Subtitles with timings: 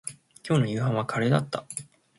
[0.43, 1.63] 今日の夕飯はカレーだった